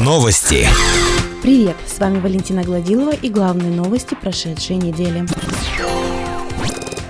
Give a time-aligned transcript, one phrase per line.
[0.00, 0.66] Новости.
[1.42, 5.26] Привет, с вами Валентина Гладилова и главные новости прошедшей недели.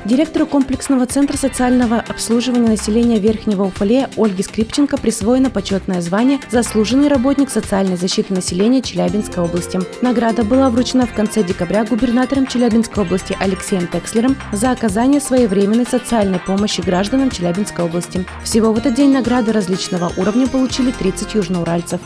[0.09, 7.51] Директору комплексного центра социального обслуживания населения Верхнего Уфалея Ольге Скрипченко присвоено почетное звание «Заслуженный работник
[7.51, 9.79] социальной защиты населения Челябинской области».
[10.00, 16.39] Награда была вручена в конце декабря губернатором Челябинской области Алексеем Текслером за оказание своевременной социальной
[16.39, 18.25] помощи гражданам Челябинской области.
[18.43, 22.00] Всего в этот день награды различного уровня получили 30 южноуральцев.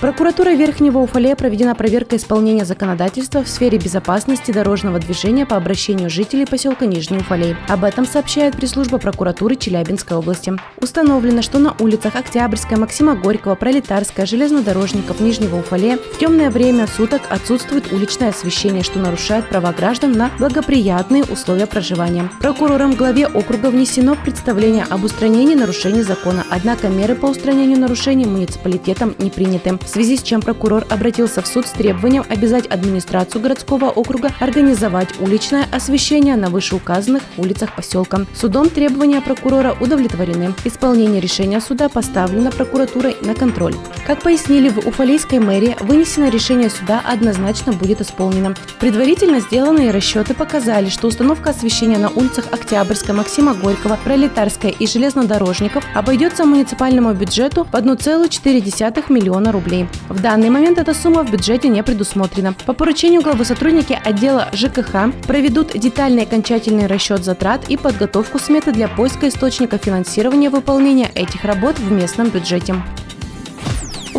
[0.00, 6.46] Прокуратурой Верхнего Уфалея проведена проверка исполнения законодательства в сфере безопасности дорожного движения по обращению жителей
[6.46, 7.54] поселка Нижний Уфалей.
[7.68, 10.54] Об этом сообщает пресс-служба прокуратуры Челябинской области.
[10.80, 17.20] Установлено, что на улицах Октябрьская, Максима Горького, Пролетарская, Железнодорожников Нижнего Уфалея в темное время суток
[17.28, 22.30] отсутствует уличное освещение, что нарушает права граждан на благоприятные условия проживания.
[22.40, 29.14] Прокурором главе округа внесено представление об устранении нарушений закона, однако меры по устранению нарушений муниципалитетом
[29.18, 33.86] не приняты в связи с чем прокурор обратился в суд с требованием обязать администрацию городского
[33.86, 38.24] округа организовать уличное освещение на вышеуказанных улицах поселка.
[38.32, 40.54] Судом требования прокурора удовлетворены.
[40.64, 43.74] Исполнение решения суда поставлено прокуратурой на контроль.
[44.06, 48.54] Как пояснили в Уфалейской мэрии, вынесенное решение суда однозначно будет исполнено.
[48.78, 55.84] Предварительно сделанные расчеты показали, что установка освещения на улицах Октябрьской, Максима Горького, Пролетарской и Железнодорожников
[55.96, 59.88] обойдется муниципальному бюджету в 1,4 миллиона рублей рублей.
[60.08, 62.54] В данный момент эта сумма в бюджете не предусмотрена.
[62.66, 68.88] По поручению главы сотрудники отдела ЖКХ проведут детальный окончательный расчет затрат и подготовку сметы для
[68.88, 72.74] поиска источника финансирования выполнения этих работ в местном бюджете.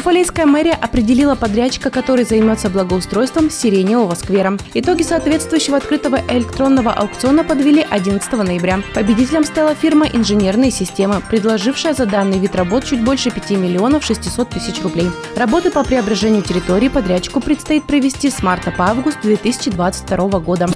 [0.02, 4.58] Уфалейская мэрия определила подрядчика, который займется благоустройством Сиреневого сквера.
[4.74, 8.82] Итоги соответствующего открытого электронного аукциона подвели 11 ноября.
[8.96, 14.50] Победителем стала фирма «Инженерные системы», предложившая за данный вид работ чуть больше 5 миллионов 600
[14.50, 15.12] тысяч рублей.
[15.36, 20.68] Работы по преображению территории подрядчику предстоит провести с марта по август 2022 года.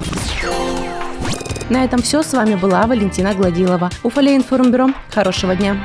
[1.71, 2.21] На этом все.
[2.21, 3.89] С вами была Валентина Гладилова.
[4.03, 4.89] Уфалей информбюро.
[5.09, 5.83] Хорошего дня.